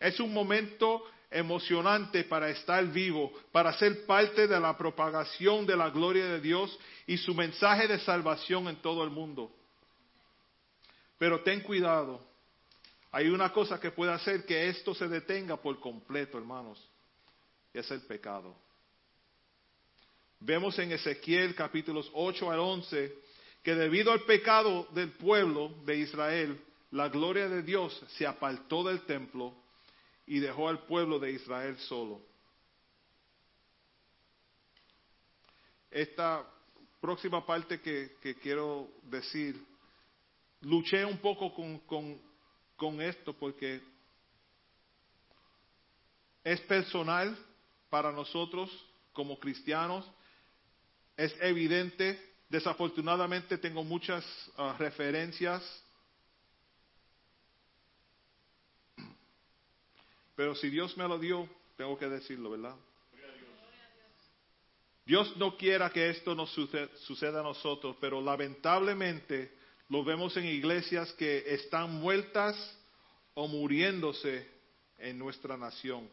[0.00, 5.90] Es un momento emocionante para estar vivo, para ser parte de la propagación de la
[5.90, 9.54] gloria de Dios y su mensaje de salvación en todo el mundo.
[11.18, 12.24] Pero ten cuidado,
[13.12, 16.82] hay una cosa que puede hacer que esto se detenga por completo, hermanos,
[17.74, 18.65] es el pecado.
[20.40, 23.18] Vemos en Ezequiel capítulos 8 al 11
[23.62, 29.00] que debido al pecado del pueblo de Israel, la gloria de Dios se apartó del
[29.06, 29.54] templo
[30.26, 32.20] y dejó al pueblo de Israel solo.
[35.90, 36.46] Esta
[37.00, 39.60] próxima parte que, quiero decir,
[40.60, 42.20] luché un poco con, con,
[42.76, 43.80] con esto porque
[46.44, 47.36] es personal
[47.88, 48.70] para nosotros
[49.12, 50.08] como cristianos
[51.16, 52.20] es evidente.
[52.48, 54.24] Desafortunadamente tengo muchas
[54.56, 55.62] uh, referencias,
[60.36, 62.76] pero si Dios me lo dio, tengo que decirlo, ¿verdad?
[65.04, 69.52] Dios no quiera que esto nos suceda a nosotros, pero lamentablemente
[69.88, 72.56] lo vemos en iglesias que están muertas
[73.34, 74.48] o muriéndose
[74.98, 76.08] en nuestra nación.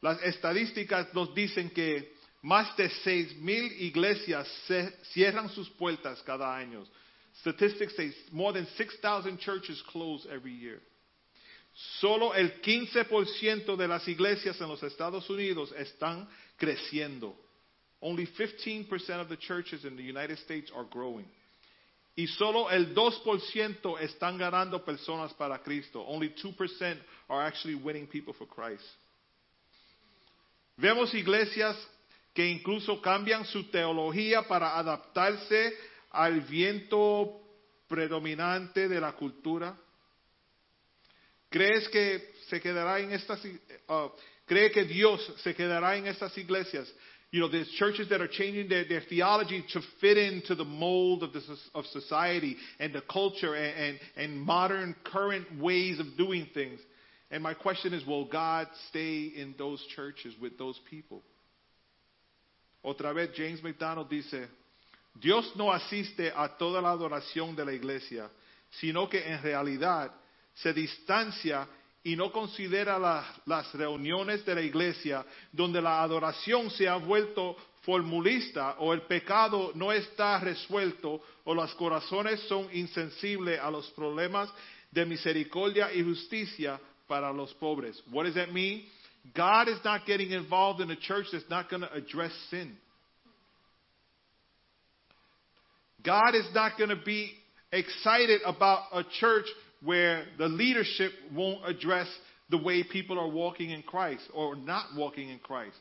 [0.00, 4.48] Las estadísticas nos dicen que más de seis mil iglesias
[5.12, 6.84] cierran sus puertas cada año.
[7.40, 10.80] Statistics say more than 6,000 churches close every year.
[12.00, 17.36] Solo el 15% de las iglesias en los Estados Unidos están creciendo.
[18.00, 21.26] Only 15% of the churches in the United States are growing.
[22.16, 26.04] Y solo el 2% están ganando personas para Cristo.
[26.04, 26.98] Only 2%
[27.28, 28.84] are actually winning people for Christ.
[30.76, 31.76] Vemos iglesias
[32.38, 35.74] que incluso cambian su teología para adaptarse
[36.12, 37.40] al viento
[37.88, 39.76] predominante de la cultura?
[41.50, 44.08] ¿Crees que se quedará en estas uh,
[44.46, 46.88] cree que Dios se quedará en estas iglesias?
[47.32, 51.24] You know, there's churches that are changing their, their theology to fit into the mold
[51.24, 51.42] of, the,
[51.74, 56.78] of society and the culture and, and, and modern current ways of doing things.
[57.32, 61.24] And my question is, will God stay in those churches with those people?
[62.82, 64.48] Otra vez James McDonald dice,
[65.14, 68.30] Dios no asiste a toda la adoración de la iglesia,
[68.70, 70.12] sino que en realidad
[70.54, 71.66] se distancia
[72.04, 72.98] y no considera
[73.44, 79.72] las reuniones de la iglesia donde la adoración se ha vuelto formulista o el pecado
[79.74, 84.52] no está resuelto o los corazones son insensibles a los problemas
[84.90, 88.02] de misericordia y justicia para los pobres.
[88.10, 88.84] What does that mean?
[89.34, 92.76] God is not getting involved in a church that's not going to address sin.
[96.04, 97.32] God is not going to be
[97.72, 99.46] excited about a church
[99.84, 102.06] where the leadership won't address
[102.50, 105.76] the way people are walking in Christ or not walking in Christ.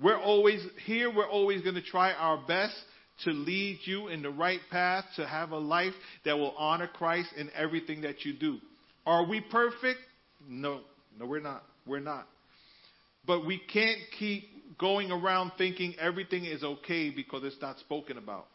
[0.00, 2.76] We're always here, we're always going to try our best
[3.24, 7.30] to lead you in the right path, to have a life that will honor Christ
[7.36, 8.58] in everything that you do.
[9.06, 10.00] Are we perfect?
[10.46, 10.80] No,
[11.18, 11.64] no, we're not.
[11.86, 12.26] We're not.
[13.26, 18.46] But we can't keep going around thinking everything is okay because it's not spoken about.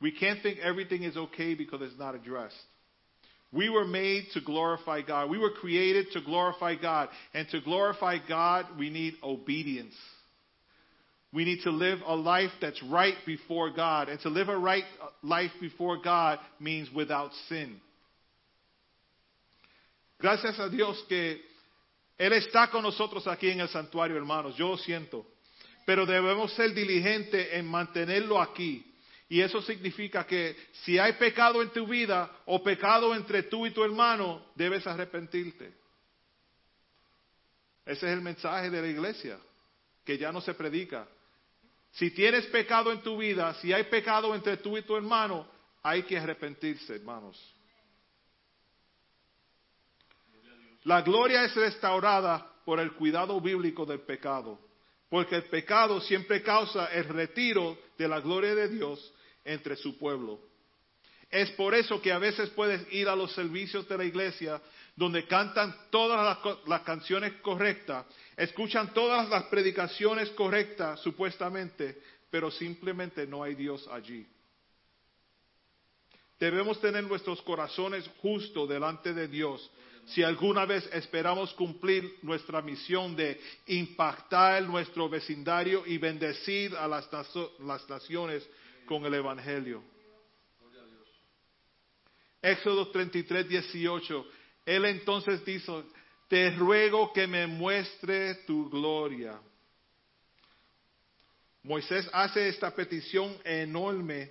[0.00, 2.56] We can't think everything is okay because it's not addressed.
[3.52, 5.28] We were made to glorify God.
[5.28, 7.08] We were created to glorify God.
[7.34, 9.94] And to glorify God, we need obedience.
[11.32, 14.08] We need to live a life that's right before God.
[14.08, 14.84] And to live a right
[15.22, 17.80] life before God means without sin.
[20.20, 21.36] Gracias a Dios que
[22.20, 24.54] Él está con nosotros aquí en el santuario, hermanos.
[24.54, 25.26] Yo lo siento.
[25.86, 28.94] Pero debemos ser diligentes en mantenerlo aquí.
[29.30, 30.54] Y eso significa que
[30.84, 35.72] si hay pecado en tu vida o pecado entre tú y tu hermano, debes arrepentirte.
[37.86, 39.38] Ese es el mensaje de la iglesia,
[40.04, 41.08] que ya no se predica.
[41.92, 45.48] Si tienes pecado en tu vida, si hay pecado entre tú y tu hermano,
[45.82, 47.38] hay que arrepentirse, hermanos.
[50.90, 54.58] La gloria es restaurada por el cuidado bíblico del pecado,
[55.08, 59.14] porque el pecado siempre causa el retiro de la gloria de Dios
[59.44, 60.40] entre su pueblo.
[61.30, 64.60] Es por eso que a veces puedes ir a los servicios de la iglesia
[64.96, 66.36] donde cantan todas
[66.66, 68.04] las, canciones correctas,
[68.36, 74.26] escuchan todas las predicaciones correctas supuestamente, pero simplemente no hay Dios allí.
[76.40, 79.70] Debemos tener nuestros corazones justos delante de Dios
[80.14, 87.08] si alguna vez esperamos cumplir nuestra misión de impactar nuestro vecindario y bendecir a las,
[87.88, 88.48] naciones
[88.86, 89.82] con el Evangelio.
[92.42, 94.26] Éxodo 33, 18.
[94.66, 95.84] Él entonces dijo,
[96.28, 99.40] te ruego que me muestre tu gloria.
[101.62, 104.30] Moisés hace esta petición enorme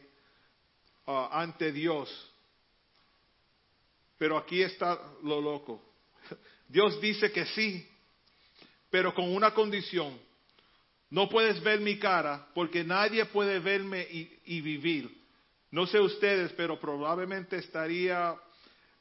[1.06, 2.10] uh, ante Dios.
[4.20, 5.82] Pero aquí está lo loco.
[6.68, 7.88] Dios dice que sí,
[8.92, 10.16] pero con una condición.
[11.10, 15.10] No puedes ver mi cara porque nadie puede verme y, vivir.
[15.72, 18.36] No sé ustedes, pero probablemente estaría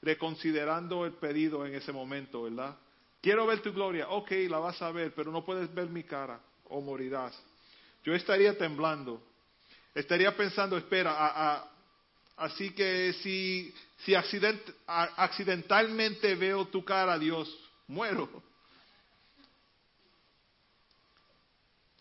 [0.00, 2.78] reconsiderando el pedido en ese momento, ¿verdad?
[3.20, 4.08] Quiero ver tu gloria.
[4.08, 7.38] Ok, la vas a ver, pero no puedes ver mi cara o morirás.
[8.04, 9.22] Yo estaría temblando.
[9.94, 11.68] Estaría pensando, espera,
[12.36, 17.48] así que si, si accidentalmente veo tu cara, Dios,
[17.86, 18.42] muero.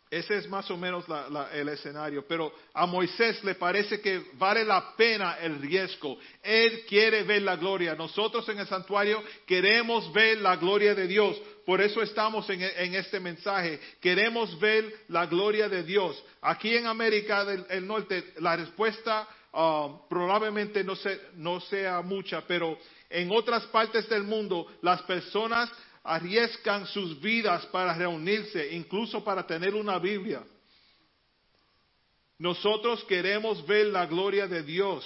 [0.09, 1.03] Ese es más o menos
[1.51, 2.25] el escenario.
[2.25, 6.17] Pero a Moisés le parece que vale la pena el riesgo.
[6.41, 7.93] Él quiere ver la gloria.
[7.93, 11.37] Nosotros en el santuario queremos ver la gloria de Dios.
[11.68, 12.61] Por eso estamos en,
[12.95, 13.78] este mensaje.
[13.99, 16.24] Queremos ver la gloria de Dios.
[16.39, 20.93] Aquí en América del Norte la respuesta um, probablemente no,
[21.36, 25.70] no sea mucha, pero en otras partes del mundo las personas
[26.05, 30.43] arriesgan sus vidas para reunirse, incluso para tener una Biblia.
[32.38, 35.03] Nosotros queremos ver la gloria de Dios.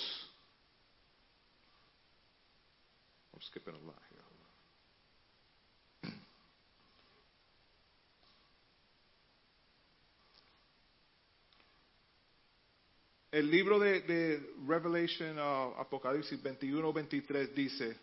[13.31, 17.97] El libro de, de Revelation, uh, Apocalipsis 21-23 dice,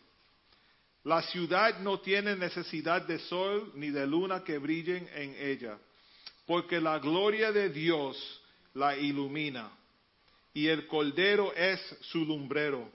[1.04, 5.78] la ciudad no tiene necesidad de sol ni de luna que brillen en ella,
[6.46, 8.40] porque la gloria de Dios
[8.72, 9.70] la ilumina
[10.54, 12.90] y el cordero es su lumbrero.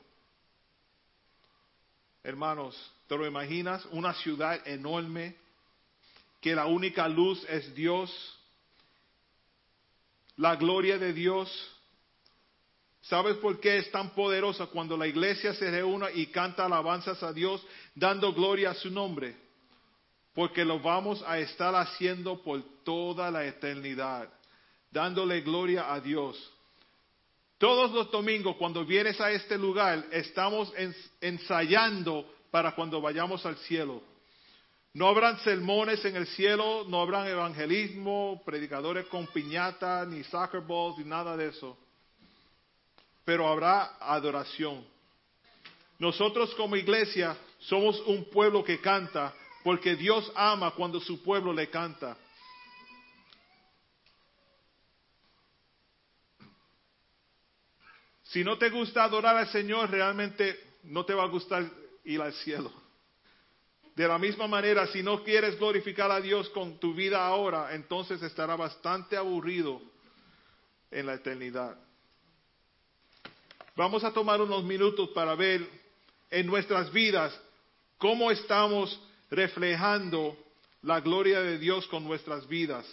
[2.24, 2.76] Hermanos,
[3.08, 3.86] ¿te lo imaginas?
[3.92, 5.36] Una ciudad enorme
[6.42, 8.12] que la única luz es Dios,
[10.36, 11.73] la gloria de Dios
[13.04, 17.34] ¿Sabes por qué es tan poderosa cuando la iglesia se reúne y canta alabanzas a
[17.34, 17.62] Dios,
[17.94, 19.36] dando gloria a su nombre?
[20.34, 24.30] Porque lo vamos a estar haciendo por toda la eternidad,
[24.90, 26.50] dándole gloria a Dios.
[27.58, 30.72] Todos los domingos, cuando vienes a este lugar, estamos
[31.20, 34.02] ensayando para cuando vayamos al cielo.
[34.94, 40.98] No habrán sermones en el cielo, no habrán evangelismo, predicadores con piñata, ni soccer balls,
[41.00, 41.83] ni nada de eso
[43.26, 44.86] pero habrá adoración.
[46.00, 51.70] Nosotros como iglesia somos un pueblo que canta porque Dios ama cuando su pueblo le
[51.70, 52.18] canta.
[58.24, 61.70] Si no te gusta adorar al Señor, realmente no te va a gustar
[62.04, 62.72] ir al cielo.
[63.96, 68.22] De la misma manera, si no quieres glorificar a Dios con tu vida ahora, entonces
[68.24, 69.80] estará bastante aburrido
[70.90, 71.78] en la eternidad.
[73.76, 75.68] Vamos a tomar unos minutos para ver
[76.30, 77.34] en nuestras vidas
[77.98, 79.00] cómo estamos
[79.32, 80.38] reflejando
[80.84, 82.86] la gloria de Dios con nuestras vidas.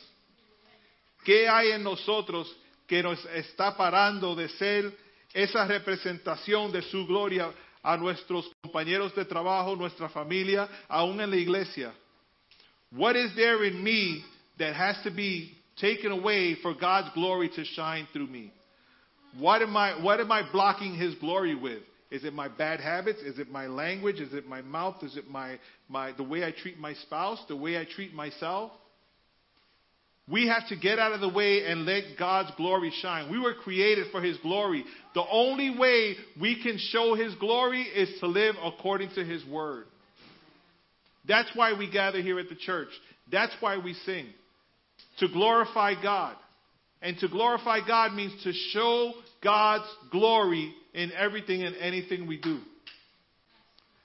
[1.23, 2.55] ¿Qué hay en nosotros
[2.87, 4.97] que nos está parando de ser
[5.35, 7.53] esa representación de su gloria
[7.83, 11.93] a nuestros compañeros de trabajo, nuestra familia, aún en la iglesia?
[12.91, 14.25] What is there in me
[14.57, 18.51] that has to be taken away for God's glory to shine through me?
[19.39, 21.83] What am I, what am I blocking His glory with?
[22.11, 23.21] Is it my bad habits?
[23.21, 24.21] Is it my language?
[24.21, 24.97] Is it my mouth?
[25.03, 25.59] Is it my,
[25.89, 27.41] my, the way I treat my spouse?
[27.49, 28.73] The way I treat myself?
[30.31, 33.31] We have to get out of the way and let God's glory shine.
[33.31, 34.85] We were created for His glory.
[35.15, 39.87] The only way we can show His glory is to live according to His word.
[41.27, 42.89] That's why we gather here at the church.
[43.31, 44.27] That's why we sing.
[45.19, 46.37] To glorify God.
[47.03, 52.61] And to glorify God means to show God's glory in everything and anything we do.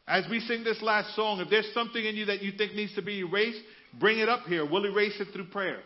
[0.07, 2.93] As we sing this last song, if there's something in you that you think needs
[2.95, 3.59] to be erased,
[3.99, 4.63] bring it up here.
[4.69, 5.79] We'll erase it through prayer.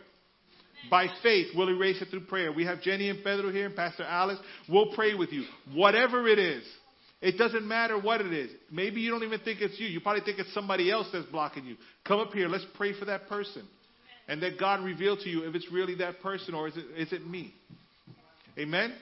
[0.90, 2.52] By faith, we'll erase it through prayer.
[2.52, 4.38] We have Jenny and Pedro here and Pastor Alice.
[4.68, 5.44] We'll pray with you.
[5.74, 6.64] Whatever it is,
[7.20, 8.50] it doesn't matter what it is.
[8.70, 9.86] Maybe you don't even think it's you.
[9.86, 11.76] You probably think it's somebody else that's blocking you.
[12.06, 12.48] Come up here.
[12.48, 13.66] Let's pray for that person.
[14.28, 17.12] And let God reveal to you if it's really that person or is it, is
[17.12, 17.54] it me.
[18.58, 18.94] Amen?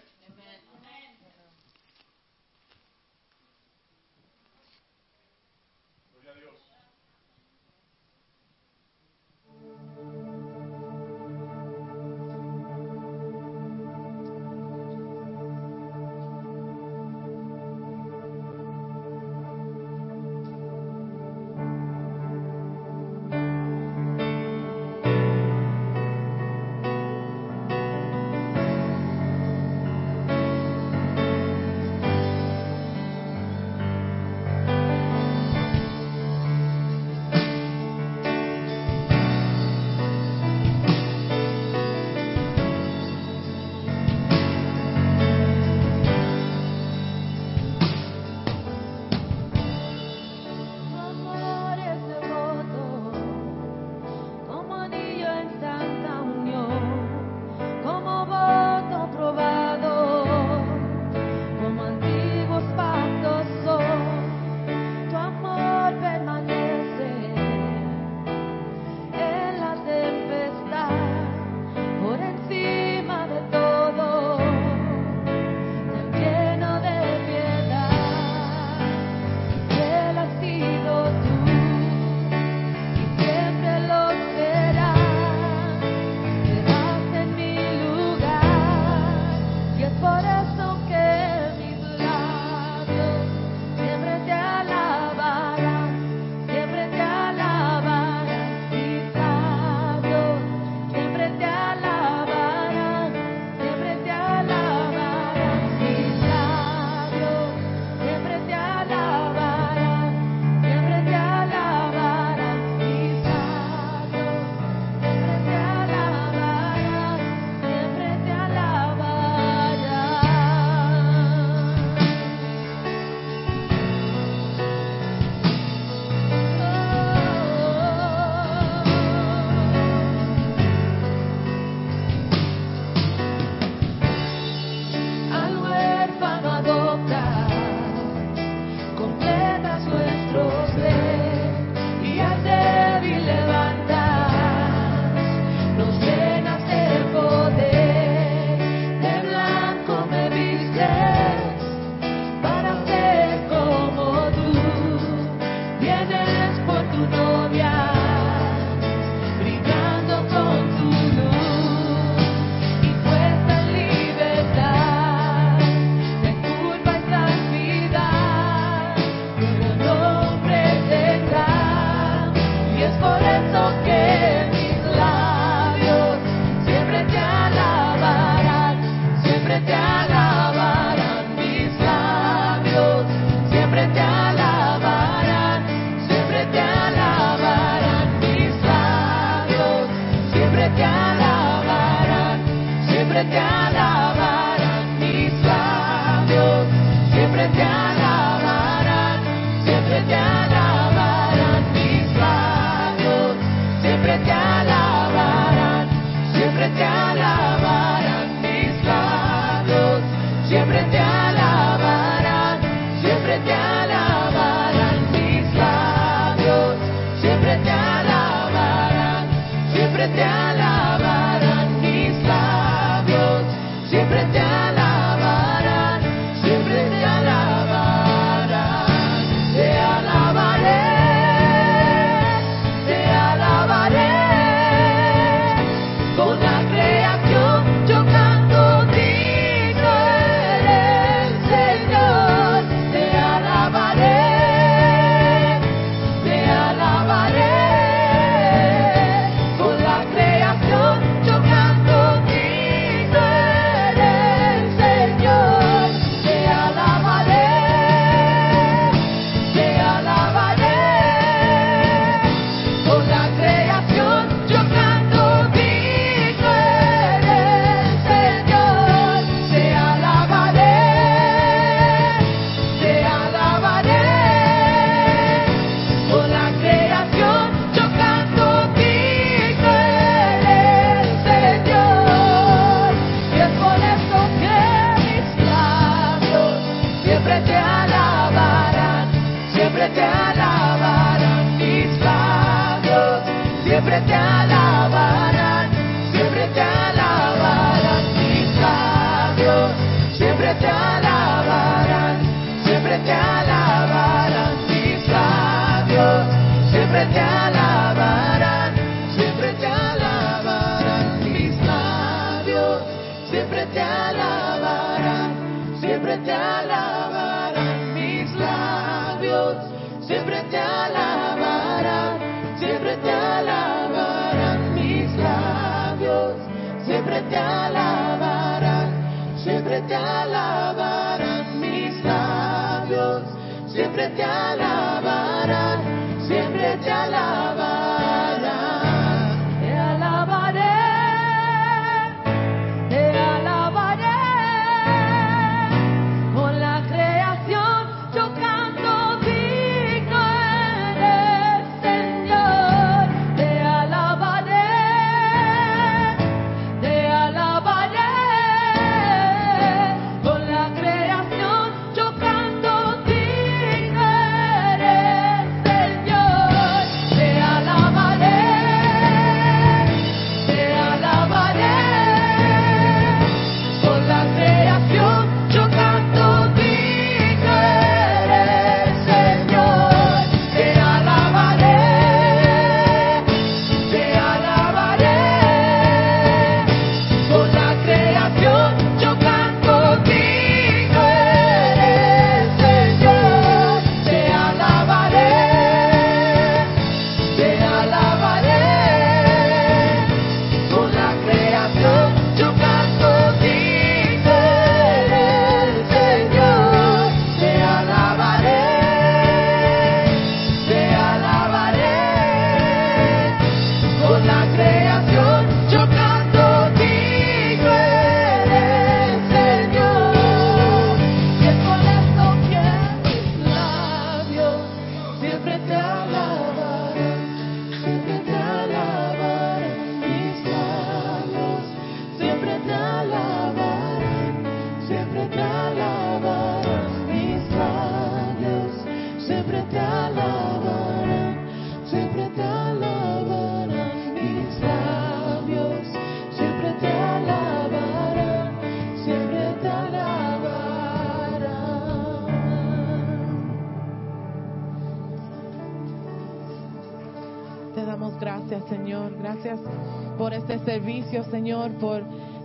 [461.24, 462.02] Señor, por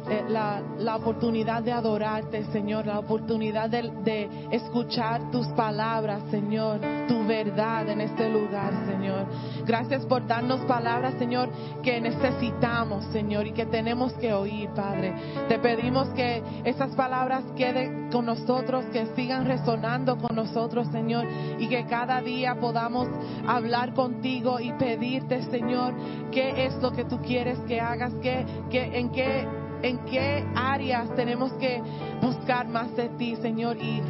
[0.09, 7.25] eh, la, oportunidad de adorarte, Señor, la oportunidad de, de, escuchar tus palabras, Señor, tu
[7.25, 9.25] verdad en este lugar, Señor.
[9.65, 11.49] Gracias por darnos palabras, Señor,
[11.81, 15.13] que necesitamos, Señor, y que tenemos que oír, Padre.
[15.47, 21.25] Te pedimos que esas palabras queden con nosotros, que sigan resonando con nosotros, Señor,
[21.57, 23.07] y que cada día podamos
[23.47, 25.93] hablar contigo y pedirte, Señor,
[26.31, 31.13] qué es lo que tú quieres que hagas, qué, qué, en qué en qué áreas
[31.15, 31.81] tenemos que
[32.21, 34.01] buscar más de ti, Señor, y,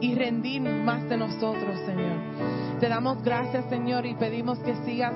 [0.00, 2.78] y, rendir más de nosotros, Señor.
[2.80, 5.12] Te damos gracias, Señor, y pedimos que sigas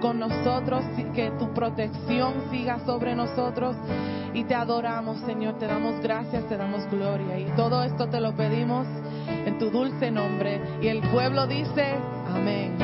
[0.00, 3.76] con nosotros, que tu protección siga sobre nosotros.
[4.34, 7.38] Y te adoramos, Señor, te damos gracias, te damos gloria.
[7.38, 8.86] Y todo esto te lo pedimos
[9.46, 10.60] en tu dulce nombre.
[10.82, 11.94] Y el pueblo dice,
[12.34, 12.81] amén.